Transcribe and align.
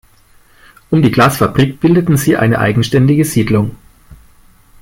Um 0.89 1.03
die 1.03 1.11
Glasfabrik 1.11 1.79
bildeten 1.79 2.17
sie 2.17 2.35
eine 2.35 2.57
eigenständige 2.57 3.23
Siedlung. 3.23 3.75